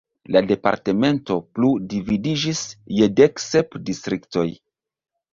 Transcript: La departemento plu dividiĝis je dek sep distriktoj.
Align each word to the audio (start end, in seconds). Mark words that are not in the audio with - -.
La 0.35 0.41
departemento 0.51 1.35
plu 1.57 1.67
dividiĝis 1.93 2.61
je 3.01 3.09
dek 3.19 3.43
sep 3.43 3.77
distriktoj. 3.91 4.47